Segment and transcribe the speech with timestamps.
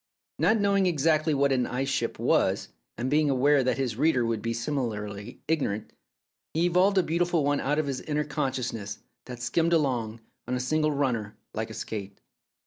[0.39, 4.41] Not knowing exactly what an ice ship was, and being aware that his readers would
[4.41, 5.93] be simi larly ignorant,
[6.55, 10.59] he evolved a beautiful one out of his inner consciousness that "skimmed along" on a
[10.59, 12.19] single runner like a skate.